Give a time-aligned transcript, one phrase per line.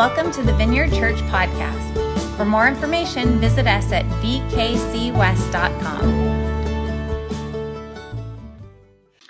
[0.00, 2.38] Welcome to the Vineyard Church Podcast.
[2.38, 5.20] For more information, visit us at vkcwest.com.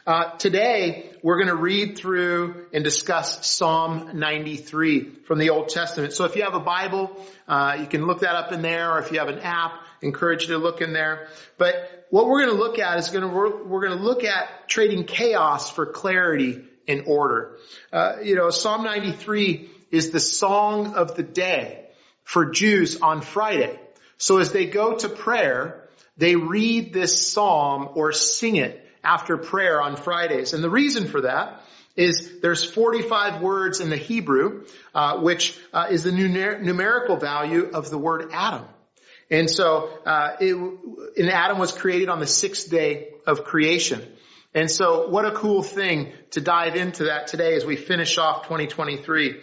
[0.07, 6.13] Uh, today, we're going to read through and discuss Psalm 93 from the Old Testament.
[6.13, 9.01] So if you have a Bible, uh, you can look that up in there, or
[9.01, 11.27] if you have an app, encourage you to look in there.
[11.59, 14.23] But what we're going to look at is going to, we're, we're going to look
[14.23, 17.57] at trading chaos for clarity and order.
[17.93, 21.87] Uh, you know, Psalm 93 is the song of the day
[22.25, 23.79] for Jews on Friday.
[24.19, 29.81] So as they go to prayer, they read this psalm or sing it after prayer
[29.81, 30.53] on Fridays.
[30.53, 31.63] And the reason for that
[31.97, 37.71] is there's 45 words in the Hebrew, uh, which uh, is the numer- numerical value
[37.73, 38.65] of the word Adam.
[39.31, 40.55] And so, uh, it,
[41.17, 44.03] and Adam was created on the sixth day of creation.
[44.55, 48.43] And so what a cool thing to dive into that today as we finish off
[48.45, 49.41] 2023.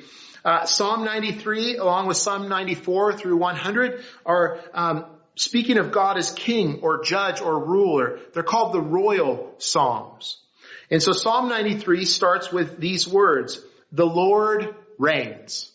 [0.47, 6.31] Uh, Psalm 93, along with Psalm 94 through 100, are um, speaking of God as
[6.31, 8.21] king or judge or ruler.
[8.33, 10.37] They're called the royal psalms.
[10.89, 13.59] And so Psalm 93 starts with these words,
[13.91, 15.69] the Lord reigns.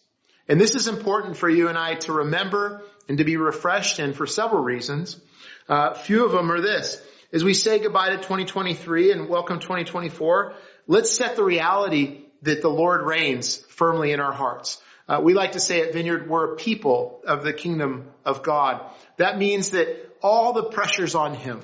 [0.49, 4.15] And this is important for you and I to remember and to be refreshed in
[4.15, 5.21] for several reasons.
[5.69, 6.99] Uh, few of them are this.
[7.31, 10.55] As we say goodbye to 2023 and welcome 2024,
[10.87, 14.81] let's set the reality that the Lord reigns firmly in our hearts.
[15.09, 18.81] Uh, we like to say at Vineyard, we're a people of the kingdom of God.
[19.17, 21.61] That means that all the pressure's on Him,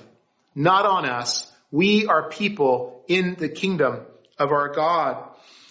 [0.55, 1.51] not on us.
[1.71, 4.01] We are people in the kingdom
[4.39, 5.25] of our God.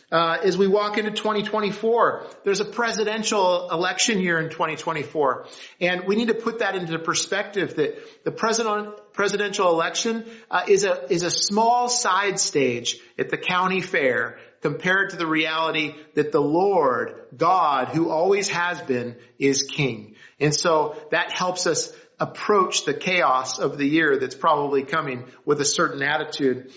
[0.10, 5.48] Uh, as we walk into 2024, there's a presidential election year in 2024.
[5.82, 10.86] And we need to put that into perspective that the president, presidential election uh, is
[10.86, 16.32] a is a small side stage at the county fair compared to the reality that
[16.32, 20.16] the Lord, God, who always has been, is king.
[20.40, 25.62] And so that helps us approach the chaos of the year that's probably coming with
[25.62, 26.72] a certain attitude.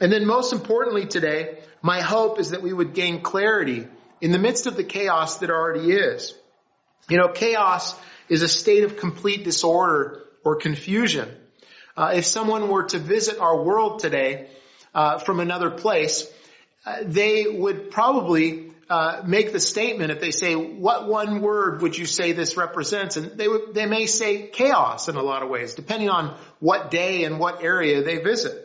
[0.00, 3.86] And then most importantly today, my hope is that we would gain clarity
[4.20, 6.34] in the midst of the chaos that already is.
[7.08, 7.94] You know, chaos
[8.28, 11.28] is a state of complete disorder or confusion.
[11.96, 14.48] Uh, if someone were to visit our world today
[14.94, 16.30] uh, from another place,
[17.02, 22.06] they would probably uh, make the statement if they say, "What one word would you
[22.06, 25.74] say this represents?" And they would, they may say chaos in a lot of ways,
[25.74, 28.62] depending on what day and what area they visit.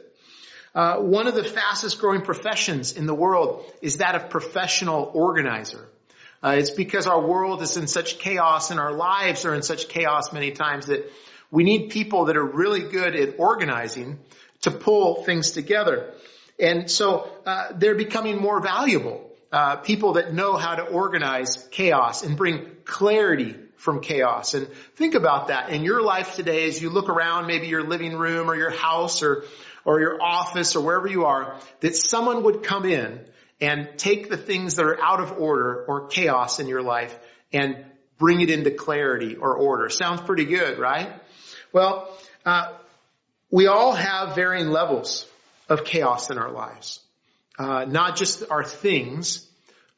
[0.73, 5.88] Uh, one of the fastest growing professions in the world is that of professional organizer.
[6.43, 9.89] Uh, it's because our world is in such chaos and our lives are in such
[9.89, 11.11] chaos many times that
[11.51, 14.17] we need people that are really good at organizing
[14.61, 16.13] to pull things together.
[16.61, 19.27] And so uh, they're becoming more valuable.
[19.51, 24.53] Uh, people that know how to organize chaos and bring clarity from chaos.
[24.53, 28.16] And think about that in your life today as you look around maybe your living
[28.16, 29.44] room or your house or,
[29.83, 33.19] or your office or wherever you are, that someone would come in
[33.59, 37.17] and take the things that are out of order or chaos in your life
[37.51, 37.83] and
[38.17, 39.89] bring it into clarity or order.
[39.89, 41.11] Sounds pretty good, right?
[41.73, 42.73] Well, uh,
[43.50, 45.25] we all have varying levels
[45.71, 46.99] of chaos in our lives.
[47.57, 49.47] Uh, not just our things,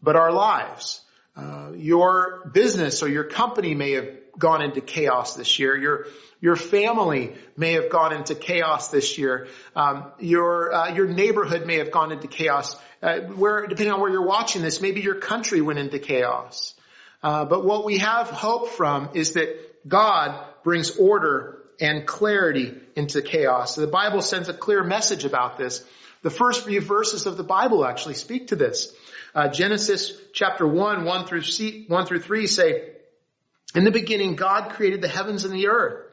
[0.02, 1.02] but our lives.
[1.36, 5.76] Uh, your business or your company may have gone into chaos this year.
[5.76, 6.06] Your
[6.42, 9.48] your family may have gone into chaos this year.
[9.76, 12.76] Um, your uh, your neighborhood may have gone into chaos.
[13.02, 16.76] Uh, where depending on where you're watching this, maybe your country went into chaos.
[17.24, 23.22] Uh, but what we have hope from is that God brings order and clarity into
[23.22, 23.76] chaos.
[23.76, 25.84] The Bible sends a clear message about this.
[26.22, 28.94] The first few verses of the Bible actually speak to this.
[29.36, 31.42] Uh, Genesis chapter 1, 1 through,
[31.88, 32.92] 1 through 3 say,
[33.76, 36.06] In the beginning God created the heavens and the earth.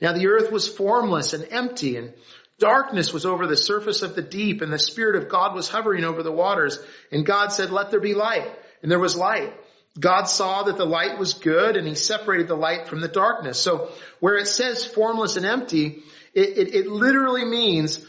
[0.00, 2.12] Now the earth was formless and empty and
[2.58, 6.04] darkness was over the surface of the deep and the Spirit of God was hovering
[6.04, 6.78] over the waters.
[7.10, 8.50] And God said, let there be light.
[8.82, 9.54] And there was light.
[9.98, 13.58] God saw that the light was good and he separated the light from the darkness.
[13.58, 13.90] So
[14.20, 16.02] where it says formless and empty,
[16.34, 18.04] it, it, it literally means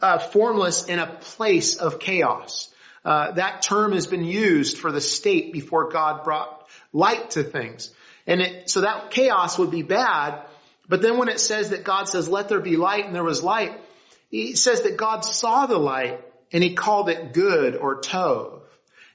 [0.00, 2.70] uh, formless in a place of chaos.
[3.04, 7.90] Uh, that term has been used for the state before God brought light to things.
[8.26, 10.42] And it, so that chaos would be bad,
[10.88, 13.42] but then when it says that God says, let there be light and there was
[13.42, 13.78] light,
[14.30, 16.20] he says that God saw the light
[16.52, 18.60] and he called it good or tov.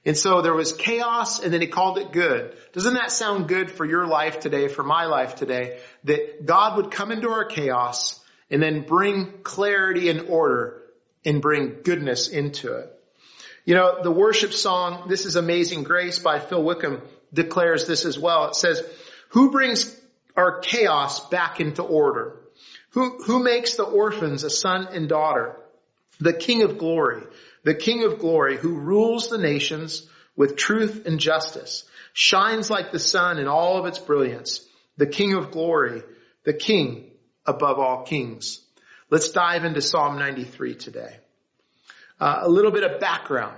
[0.04, 2.56] And so there was chaos and then he called it good.
[2.72, 6.90] Doesn't that sound good for your life today, for my life today, that God would
[6.90, 8.18] come into our chaos
[8.50, 10.82] and then bring clarity and order
[11.24, 12.96] and bring goodness into it?
[13.66, 18.18] You know, the worship song, This is Amazing Grace by Phil Wickham declares this as
[18.18, 18.46] well.
[18.48, 18.82] It says,
[19.28, 19.94] who brings
[20.34, 22.40] our chaos back into order?
[22.90, 25.56] Who, who makes the orphans a son and daughter?
[26.18, 27.22] The King of glory,
[27.64, 32.98] the King of glory who rules the nations with truth and justice, shines like the
[32.98, 34.64] sun in all of its brilliance,
[34.96, 36.02] the King of glory,
[36.44, 37.10] the King
[37.46, 38.60] above all kings.
[39.10, 41.16] Let's dive into Psalm 93 today.
[42.20, 43.56] Uh, a little bit of background.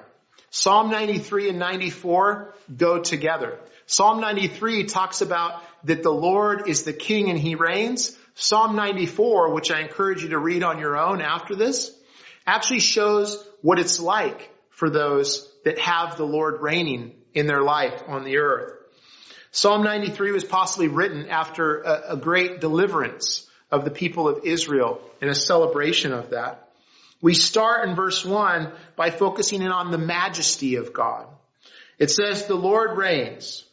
[0.51, 3.59] Psalm 93 and 94 go together.
[3.87, 8.17] Psalm 93 talks about that the Lord is the king and he reigns.
[8.35, 11.95] Psalm 94, which I encourage you to read on your own after this,
[12.47, 18.03] actually shows what it's like for those that have the Lord reigning in their life
[18.07, 18.75] on the earth.
[19.51, 25.01] Psalm 93 was possibly written after a, a great deliverance of the people of Israel
[25.21, 26.69] and a celebration of that.
[27.21, 31.27] We start in verse 1 by focusing in on the majesty of God.
[31.99, 33.65] It says, the Lord reigns.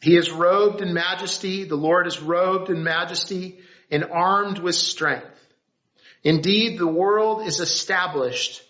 [0.00, 1.64] He is robed in majesty.
[1.64, 3.58] The Lord is robed in majesty
[3.90, 5.26] and armed with strength.
[6.22, 8.62] Indeed, the world is established,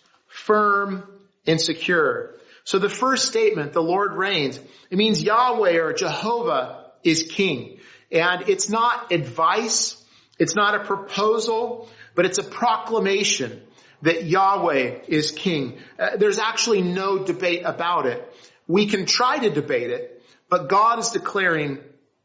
[0.47, 1.03] firm
[1.45, 2.33] and secure.
[2.63, 4.59] So the first statement, the Lord reigns,
[4.89, 7.79] it means Yahweh or Jehovah is king.
[8.11, 10.01] And it's not advice.
[10.39, 13.61] It's not a proposal, but it's a proclamation
[14.01, 15.79] that Yahweh is king.
[15.99, 18.21] Uh, there's actually no debate about it.
[18.67, 21.79] We can try to debate it, but God is declaring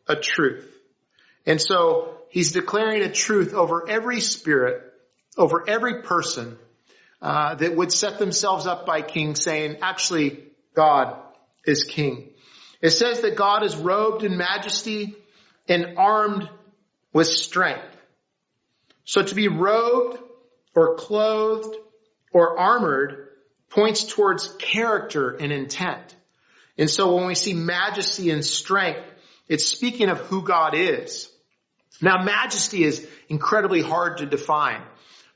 [0.09, 0.69] a truth.
[1.47, 4.83] And so he's declaring a truth over every spirit,
[5.37, 6.59] over every person,
[7.23, 10.43] uh, that would set themselves up by king saying, actually,
[10.75, 11.17] God
[11.65, 12.31] is king.
[12.81, 15.15] It says that God is robed in majesty
[15.69, 16.51] and armed
[17.13, 17.97] with strength.
[19.05, 20.19] So to be robed
[20.75, 21.77] or clothed
[22.33, 23.29] or armored
[23.71, 26.17] points towards character and intent.
[26.77, 29.09] And so when we see majesty and strength,
[29.49, 31.31] it's speaking of who God is.
[32.01, 34.83] Now majesty is incredibly hard to define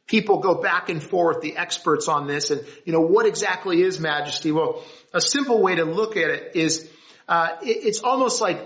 [0.06, 3.98] people go back and forth, the experts on this, and you know what exactly is
[3.98, 4.52] majesty?
[4.52, 4.82] Well,
[5.12, 6.88] a simple way to look at it is
[7.28, 8.60] uh, it, it's almost like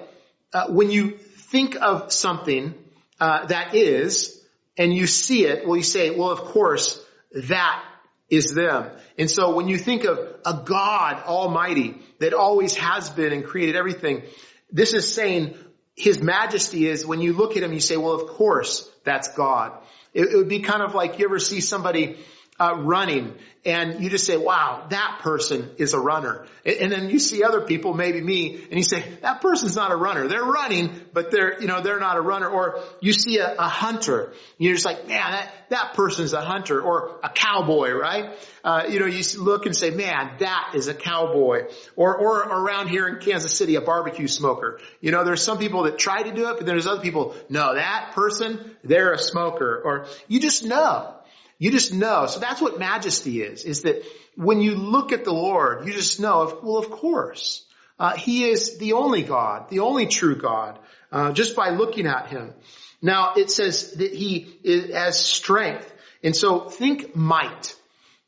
[0.52, 2.74] uh, when you think of something
[3.20, 4.42] uh, that is,
[4.76, 7.02] and you see it, well, you say, well, of course,
[7.32, 7.84] that
[8.28, 8.90] is them.
[9.18, 13.76] And so when you think of a God Almighty that always has been and created
[13.76, 14.22] everything,
[14.70, 15.54] this is saying
[15.96, 19.72] His majesty is when you look at Him, you say, well, of course, that's God.
[20.12, 22.18] It, it would be kind of like you ever see somebody
[22.60, 26.46] uh, running and you just say, wow, that person is a runner.
[26.64, 29.96] And, then you see other people, maybe me, and you say, that person's not a
[29.96, 30.28] runner.
[30.28, 32.48] They're running, but they're, you know, they're not a runner.
[32.48, 34.32] Or you see a, a hunter.
[34.56, 36.80] You're just like, man, that, that person's a hunter.
[36.80, 38.30] Or a cowboy, right?
[38.64, 41.66] Uh, you know, you look and say, man, that is a cowboy.
[41.96, 44.80] Or, or around here in Kansas City, a barbecue smoker.
[45.02, 47.74] You know, there's some people that try to do it, but there's other people, no,
[47.74, 49.82] that person, they're a smoker.
[49.84, 51.14] Or you just know.
[51.60, 52.24] You just know.
[52.26, 54.02] So that's what majesty is, is that
[54.34, 57.62] when you look at the Lord, you just know, well, of course,
[57.98, 60.78] uh, He is the only God, the only true God,
[61.12, 62.54] uh, just by looking at Him.
[63.02, 65.92] Now, it says that He is, has strength.
[66.24, 67.76] And so think might.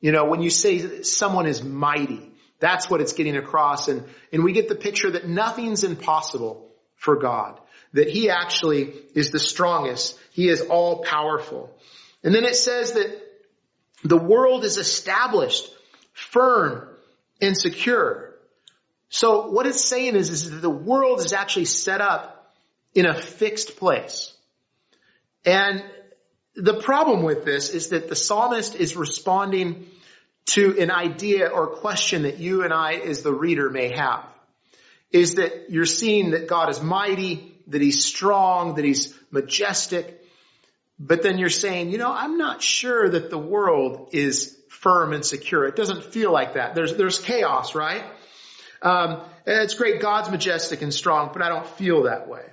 [0.03, 2.31] You know, when you say someone is mighty,
[2.61, 3.89] that's what it's getting across.
[3.89, 7.59] And, and we get the picture that nothing's impossible for God.
[7.95, 10.19] That He actually is the strongest.
[10.33, 11.75] He is all powerful.
[12.23, 13.22] And then it says that
[14.05, 15.71] the world is established,
[16.13, 16.89] firm,
[17.41, 18.35] and secure.
[19.09, 22.55] So what it's saying is, is that the world is actually set up
[22.95, 24.33] in a fixed place.
[25.45, 25.85] And
[26.55, 29.87] the problem with this is that the psalmist is responding
[30.45, 34.25] to an idea or question that you and I as the reader may have.
[35.11, 40.22] Is that you're seeing that God is mighty, that He's strong, that He's majestic,
[41.05, 45.25] but then you're saying, you know, I'm not sure that the world is firm and
[45.25, 45.65] secure.
[45.65, 46.77] It doesn't feel like that.
[46.77, 48.05] There's, there's chaos, right?
[48.81, 50.01] Um, it's great.
[50.01, 52.45] God's majestic and strong, but I don't feel that way.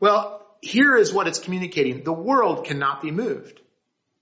[0.00, 2.02] Well, here is what it's communicating.
[2.02, 3.60] The world cannot be moved.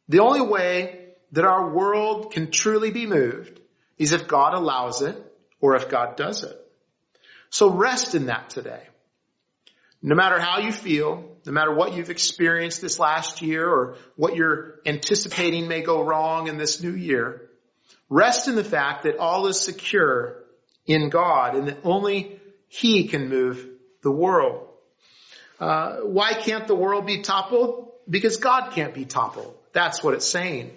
[0.08, 3.60] The only way that our world can truly be moved
[3.98, 5.16] is if God allows it
[5.60, 6.60] or if God does it.
[7.50, 8.82] So rest in that today.
[10.02, 14.36] No matter how you feel, no matter what you've experienced this last year or what
[14.36, 17.50] you're anticipating may go wrong in this new year,
[18.08, 20.44] rest in the fact that all is secure
[20.86, 23.66] in God and that only He can move
[24.02, 24.68] the world.
[25.60, 27.92] Uh, why can't the world be toppled?
[28.08, 29.56] Because God can't be toppled.
[29.72, 30.72] That's what it's saying.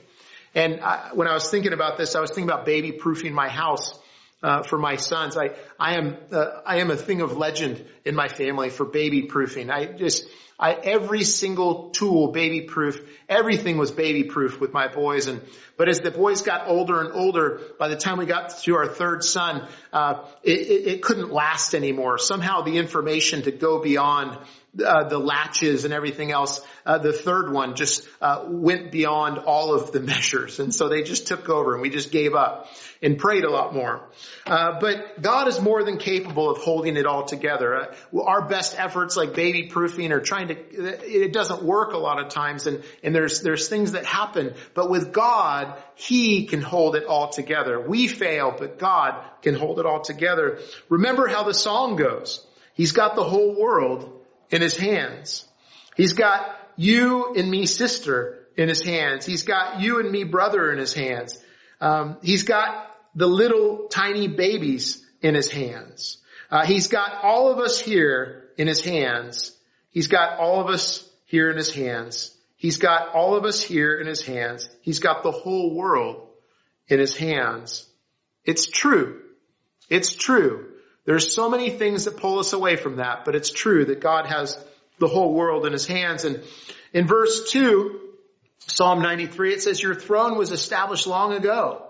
[0.55, 3.49] And I, when I was thinking about this, I was thinking about baby proofing my
[3.49, 3.97] house.
[4.43, 5.37] Uh, for my sons.
[5.37, 9.23] I, I am, uh, I am a thing of legend in my family for baby
[9.23, 9.69] proofing.
[9.69, 10.27] I just,
[10.59, 15.27] I, every single tool, baby proof, everything was baby proof with my boys.
[15.27, 15.41] And,
[15.77, 18.87] but as the boys got older and older, by the time we got to our
[18.87, 22.17] third son, uh, it, it, it couldn't last anymore.
[22.17, 24.37] Somehow the information to go beyond
[24.83, 29.73] uh, the latches and everything else, uh, the third one just uh, went beyond all
[29.73, 32.67] of the measures, and so they just took over, and we just gave up
[33.01, 34.01] and prayed a lot more.
[34.45, 37.75] Uh, but God is more than capable of holding it all together.
[37.75, 42.19] Uh, our best efforts, like baby proofing, or trying to, it doesn't work a lot
[42.19, 44.53] of times, and and there's there's things that happen.
[44.73, 47.79] But with God, He can hold it all together.
[47.79, 50.59] We fail, but God can hold it all together.
[50.89, 52.45] Remember how the song goes.
[52.73, 54.16] He's got the whole world
[54.49, 55.45] in his hands.
[55.95, 59.25] He's got you and me sister in his hands.
[59.25, 61.39] He's got you and me brother in his hands.
[61.79, 66.17] Um, he's got the little tiny babies in his hands.
[66.49, 69.51] Uh, he's got all of us here in his hands.
[69.91, 72.33] He's got all of us here in his hands.
[72.55, 74.69] He's got all of us here in his hands.
[74.81, 76.27] He's got the whole world
[76.87, 77.85] in his hands.
[78.45, 79.21] It's true.
[79.89, 80.73] It's true.
[81.07, 84.25] There's so many things that pull us away from that, but it's true that God
[84.25, 84.61] has
[84.99, 86.25] the whole world in his hands.
[86.25, 86.43] And
[86.91, 87.97] in verse 2,
[88.59, 91.85] Psalm 93, it says, Your throne was established long ago.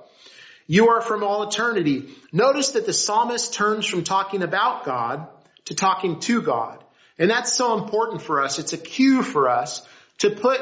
[0.68, 2.10] You are from all eternity.
[2.32, 5.28] Notice that the psalmist turns from talking about God
[5.66, 6.84] to talking to God.
[7.18, 8.60] And that's so important for us.
[8.60, 9.82] It's a cue for us
[10.20, 10.62] to put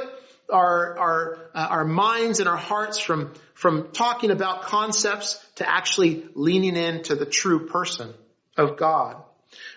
[0.49, 6.23] our, our, uh, our minds and our hearts from, from talking about concepts to actually
[6.35, 8.13] leaning into the true person
[8.57, 9.23] of God.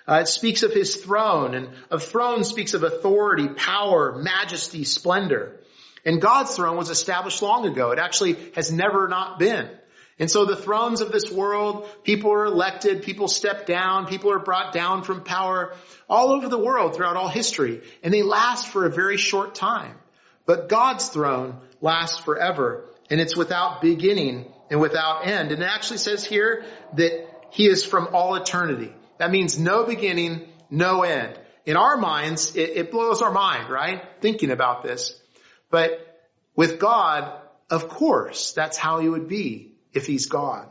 [0.07, 5.61] Uh, it speaks of his throne and of throne speaks of authority, power, majesty, splendor.
[6.05, 7.91] And God's throne was established long ago.
[7.91, 9.69] It actually has never not been.
[10.19, 14.41] And so the thrones of this world, people are elected, people step down, people are
[14.41, 15.75] brought down from power
[16.09, 17.83] all over the world throughout all history.
[18.03, 19.95] And they last for a very short time.
[20.45, 22.85] But God's throne lasts forever.
[23.11, 25.53] And it's without beginning and without end.
[25.53, 28.93] And it actually says here that he is from all eternity.
[29.19, 31.39] That means no beginning, no end.
[31.67, 34.03] In our minds, it, it blows our mind, right?
[34.21, 35.21] Thinking about this.
[35.71, 35.91] But
[36.57, 37.41] with God,
[37.71, 40.69] of course, that's how he would be if he's God.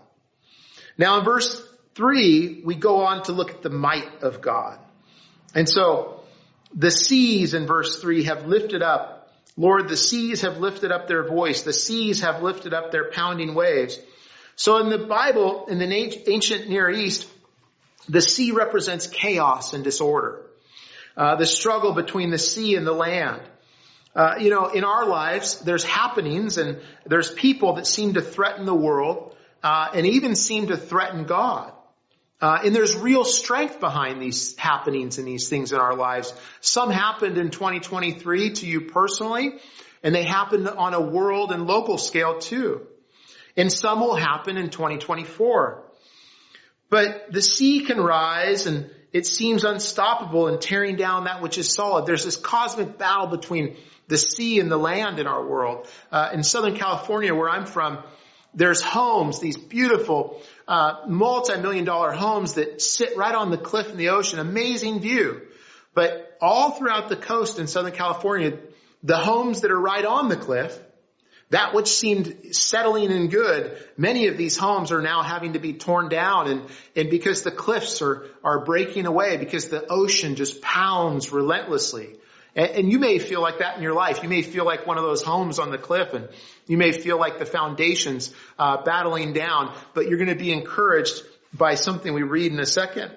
[0.97, 1.61] Now in verse
[1.93, 4.79] three, we go on to look at the might of God.
[5.53, 6.21] And so
[6.73, 9.31] the seas in verse three have lifted up.
[9.55, 11.63] Lord, the seas have lifted up their voice.
[11.63, 13.99] The seas have lifted up their pounding waves.
[14.57, 15.85] So in the Bible, in the
[16.27, 17.29] ancient Near East,
[18.09, 20.41] the sea represents chaos and disorder.
[21.15, 23.41] Uh, the struggle between the sea and the land.
[24.15, 28.65] Uh, you know, in our lives, there's happenings and there's people that seem to threaten
[28.65, 31.71] the world uh, and even seem to threaten God.
[32.41, 36.33] Uh, and there's real strength behind these happenings and these things in our lives.
[36.61, 39.53] Some happened in 2023 to you personally,
[40.01, 42.87] and they happened on a world and local scale too
[43.57, 45.83] and some will happen in 2024.
[46.89, 51.73] But the sea can rise and it seems unstoppable in tearing down that which is
[51.73, 52.05] solid.
[52.05, 53.75] There's this cosmic battle between
[54.07, 55.87] the sea and the land in our world.
[56.11, 58.03] Uh, in Southern California, where I'm from,
[58.53, 63.97] there's homes, these beautiful, uh, multi-million dollar homes that sit right on the cliff in
[63.97, 64.39] the ocean.
[64.39, 65.41] Amazing view.
[65.93, 68.59] But all throughout the coast in Southern California,
[69.03, 70.77] the homes that are right on the cliff
[71.49, 75.73] that which seemed settling and good, many of these homes are now having to be
[75.73, 76.61] torn down and,
[76.95, 82.17] and because the cliffs are, are breaking away, because the ocean just pounds relentlessly.
[82.53, 84.23] And, and you may feel like that in your life.
[84.23, 86.27] You may feel like one of those homes on the cliff and
[86.65, 91.23] you may feel like the foundations, uh, battling down, but you're going to be encouraged
[91.53, 93.11] by something we read in a second.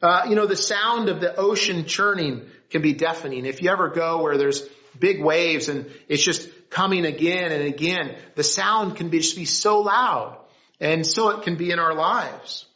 [0.00, 3.46] Uh, you know, the sound of the ocean churning can be deafening.
[3.46, 8.16] If you ever go where there's big waves and it's just coming again and again.
[8.34, 10.38] The sound can be, just be so loud.
[10.80, 12.66] And so it can be in our lives.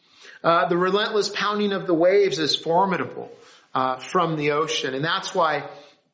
[0.44, 3.30] Uh, the relentless pounding of the waves is formidable
[3.74, 5.68] uh, from the ocean, and that's why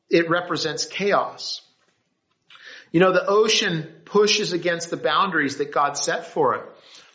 [0.09, 1.61] it represents chaos.
[2.91, 6.63] You know, the ocean pushes against the boundaries that God set for it.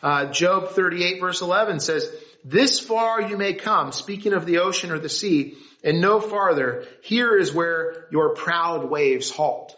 [0.01, 2.09] Uh, Job 38 verse 11 says,
[2.43, 6.85] this far you may come, speaking of the ocean or the sea, and no farther.
[7.01, 9.75] Here is where your proud waves halt.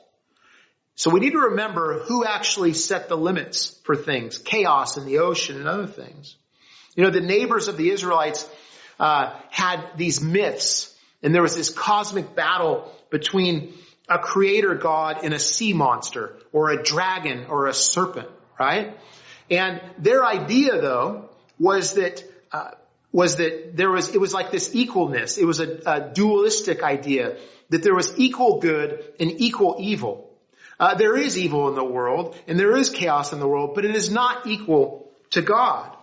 [0.96, 5.20] So we need to remember who actually set the limits for things, chaos in the
[5.20, 6.36] ocean and other things.
[6.96, 8.48] You know, the neighbors of the Israelites
[9.00, 13.74] uh, had these myths, and there was this cosmic battle between
[14.10, 18.28] a creator god and a sea monster, or a dragon, or a serpent,
[18.60, 18.98] right?
[19.50, 22.24] And their idea, though, was that,
[23.12, 25.38] was that there was, it was like this equalness.
[25.38, 27.38] It was a, dualistic idea
[27.70, 30.30] that there was equal good and equal evil.
[30.80, 33.86] Uh, there is evil in the world and there is chaos in the world, but
[33.86, 35.96] it is not equal to God.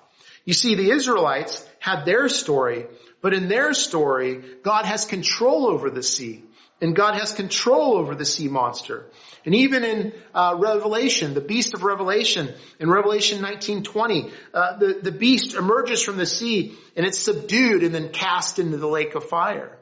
[0.45, 2.87] You see, the Israelites had their story,
[3.21, 6.45] but in their story, God has control over the sea.
[6.81, 9.07] And God has control over the sea monster.
[9.45, 15.13] And even in uh, Revelation, the beast of Revelation, in Revelation 19:20, uh, the, the
[15.13, 19.25] beast emerges from the sea and it's subdued and then cast into the lake of
[19.25, 19.77] fire.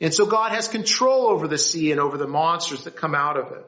[0.00, 3.38] And so God has control over the sea and over the monsters that come out
[3.38, 3.64] of it.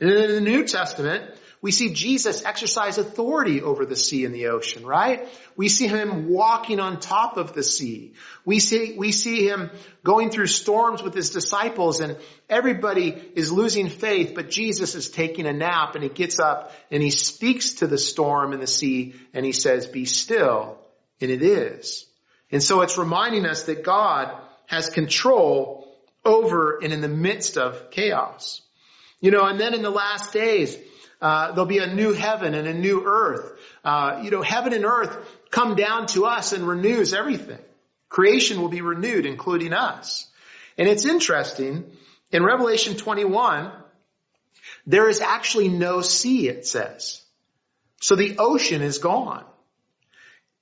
[0.00, 1.24] And in the New Testament,
[1.60, 5.28] we see Jesus exercise authority over the sea and the ocean, right?
[5.56, 8.14] We see him walking on top of the sea.
[8.44, 9.70] We see, we see him
[10.04, 12.16] going through storms with his disciples and
[12.48, 17.02] everybody is losing faith, but Jesus is taking a nap and he gets up and
[17.02, 20.78] he speaks to the storm and the sea and he says, be still.
[21.20, 22.06] And it is.
[22.52, 24.32] And so it's reminding us that God
[24.66, 25.92] has control
[26.24, 28.62] over and in the midst of chaos.
[29.20, 30.76] You know, and then in the last days,
[31.20, 33.58] uh, there'll be a new heaven and a new earth.
[33.84, 35.16] Uh, you know, heaven and earth
[35.50, 37.58] come down to us and renews everything.
[38.08, 40.26] Creation will be renewed, including us.
[40.76, 41.90] And it's interesting,
[42.30, 43.72] in Revelation 21,
[44.86, 47.22] there is actually no sea, it says.
[48.00, 49.44] So the ocean is gone.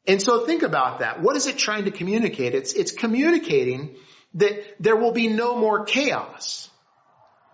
[0.06, 1.20] And so think about that.
[1.20, 2.54] What is it trying to communicate?
[2.54, 3.96] It's, it's communicating
[4.34, 6.70] that there will be no more chaos.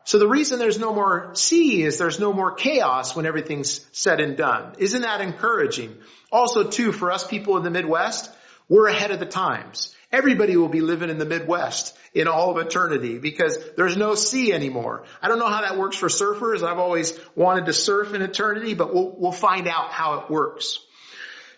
[0.04, 4.20] So the reason there's no more sea is there's no more chaos when everything's said
[4.20, 4.74] and done.
[4.78, 5.96] Isn't that encouraging?
[6.30, 8.30] Also too, for us people in the Midwest,
[8.68, 9.94] we're ahead of the times.
[10.10, 14.52] Everybody will be living in the Midwest in all of eternity because there's no sea
[14.52, 15.04] anymore.
[15.22, 16.62] I don't know how that works for surfers.
[16.62, 20.78] I've always wanted to surf in eternity, but we'll, we'll find out how it works.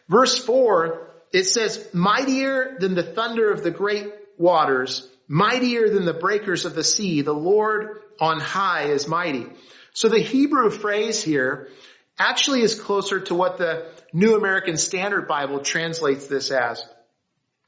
[0.08, 6.14] Verse four, it says, mightier than the thunder of the great waters, mightier than the
[6.14, 9.46] breakers of the sea, the Lord on high is mighty.
[9.92, 11.68] So the Hebrew phrase here
[12.18, 16.84] actually is closer to what the New American Standard Bible translates this as.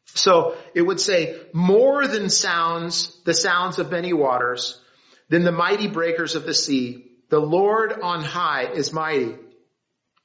[0.06, 4.80] So it would say, more than sounds, the sounds of many waters,
[5.28, 7.10] than the mighty breakers of the sea.
[7.28, 9.34] The Lord on high is mighty.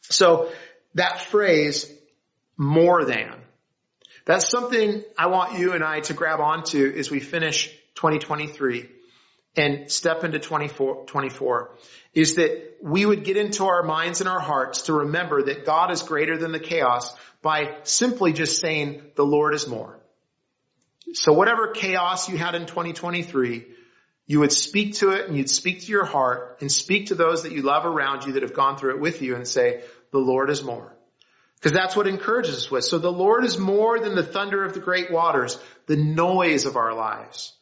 [0.02, 0.52] So
[0.94, 1.92] that phrase,
[2.58, 3.42] more than.
[4.26, 8.88] That's something I want you and I to grab onto as we finish 2023
[9.56, 11.76] and step into 24, 24
[12.14, 15.92] is that we would get into our minds and our hearts to remember that God
[15.92, 20.00] is greater than the chaos by simply just saying the Lord is more.
[21.14, 23.68] So whatever chaos you had in 2023,
[24.28, 27.44] you would speak to it and you'd speak to your heart and speak to those
[27.44, 30.20] that you love around you that have gone through it with you and say, the
[30.20, 30.96] Lord is more.
[31.56, 32.86] Because that's what encourages us with.
[32.86, 36.76] So the Lord is more than the thunder of the great waters, the noise of
[36.76, 37.54] our lives.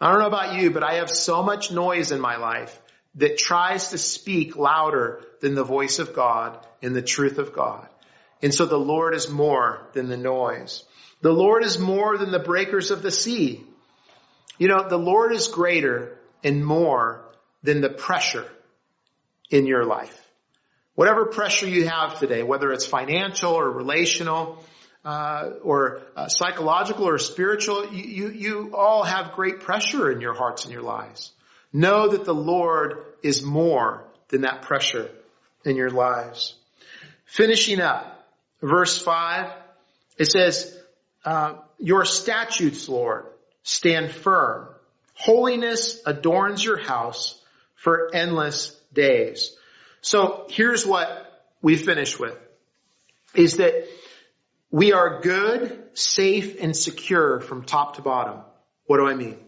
[0.00, 2.78] I don't know about you, but I have so much noise in my life
[3.16, 7.88] that tries to speak louder than the voice of God and the truth of God.
[8.40, 10.84] And so the Lord is more than the noise.
[11.20, 13.64] The Lord is more than the breakers of the sea.
[14.58, 17.24] You know, the Lord is greater and more
[17.64, 18.46] than the pressure
[19.50, 20.16] in your life.
[20.94, 24.62] Whatever pressure you have today, whether it's financial or relational,
[25.08, 30.34] uh, or uh, psychological or spiritual, you, you, you all have great pressure in your
[30.34, 31.32] hearts and your lives.
[31.72, 35.10] Know that the Lord is more than that pressure
[35.64, 36.56] in your lives.
[37.24, 38.28] Finishing up,
[38.60, 39.50] verse five,
[40.18, 40.78] it says,
[41.24, 43.24] uh, "Your statutes, Lord,
[43.62, 44.68] stand firm.
[45.14, 47.42] Holiness adorns your house
[47.76, 49.56] for endless days."
[50.02, 51.08] So here's what
[51.62, 52.36] we finish with:
[53.34, 53.88] is that
[54.70, 58.40] we are good, safe, and secure from top to bottom.
[58.86, 59.38] What do I mean?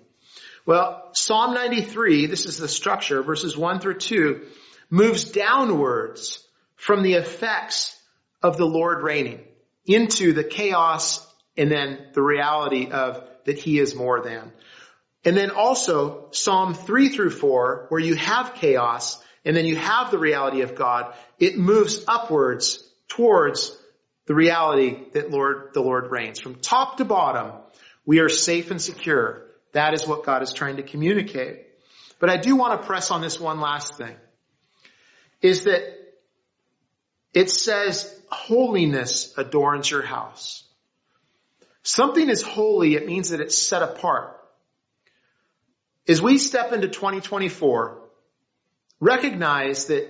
[0.66, 4.46] Well, Psalm 93, this is the structure, verses 1 through 2,
[4.88, 7.98] moves downwards from the effects
[8.42, 9.40] of the Lord reigning
[9.86, 14.52] into the chaos and then the reality of that he is more than.
[15.24, 20.10] And then also Psalm 3 through 4, where you have chaos and then you have
[20.10, 23.76] the reality of God, it moves upwards towards
[24.30, 26.38] the reality that Lord, the Lord reigns.
[26.38, 27.50] From top to bottom,
[28.06, 29.42] we are safe and secure.
[29.72, 31.66] That is what God is trying to communicate.
[32.20, 34.14] But I do want to press on this one last thing.
[35.42, 35.82] Is that
[37.34, 40.62] it says holiness adorns your house.
[41.82, 44.38] Something is holy, it means that it's set apart.
[46.06, 47.98] As we step into 2024,
[49.00, 50.06] recognize that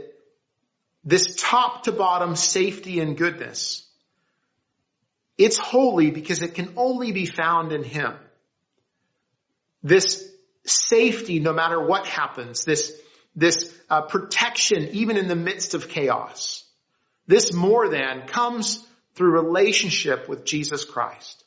[1.04, 3.87] this top to bottom safety and goodness
[5.40, 8.12] It's holy because it can only be found in Him.
[9.83, 10.31] This
[10.66, 12.92] safety no matter what happens, this,
[13.35, 16.62] this uh, protection even in the midst of chaos.
[17.26, 21.42] This more than comes through relationship with Jesus Christ.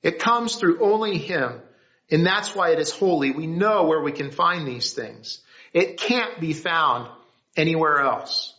[0.00, 1.60] It comes through only Him.
[2.12, 3.32] And that's why it is holy.
[3.32, 5.40] We know where we can find these things.
[5.72, 7.08] It can't be found
[7.56, 8.53] anywhere else.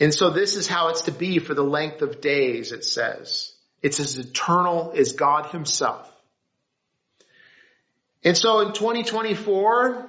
[0.00, 3.52] And so this is how it's to be for the length of days, it says.
[3.82, 6.10] It's as eternal as God himself.
[8.24, 10.08] And so in 2024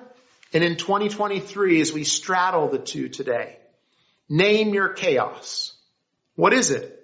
[0.53, 3.57] and in 2023, as we straddle the two today,
[4.27, 5.73] name your chaos.
[6.35, 6.95] What is it?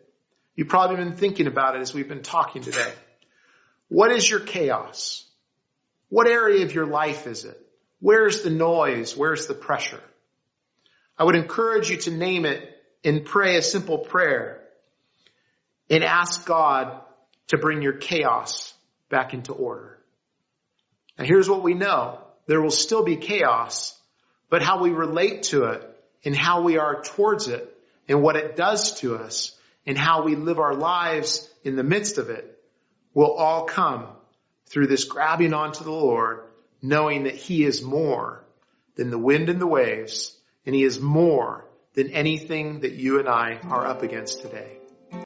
[0.55, 2.91] You've probably been thinking about it as we've been talking today.
[3.89, 5.25] What is your chaos?
[6.09, 7.59] What area of your life is it?
[7.99, 9.15] Where's the noise?
[9.17, 10.01] Where's the pressure?
[11.17, 12.74] I would encourage you to name it
[13.05, 14.61] and pray a simple prayer
[15.89, 16.99] and ask God
[17.47, 18.73] to bring your chaos
[19.09, 19.99] back into order.
[21.17, 22.19] Now here's what we know.
[22.47, 23.97] There will still be chaos,
[24.49, 25.87] but how we relate to it
[26.25, 27.71] and how we are towards it
[28.09, 32.17] and what it does to us and how we live our lives in the midst
[32.17, 32.59] of it
[33.13, 34.07] will all come
[34.65, 36.41] through this grabbing onto the Lord,
[36.81, 38.43] knowing that He is more
[38.95, 43.27] than the wind and the waves, and He is more than anything that you and
[43.27, 44.84] I are up against today.